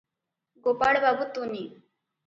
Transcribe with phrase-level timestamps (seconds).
[0.69, 1.65] ଗୋପାଳବାବୁ ତୁନି।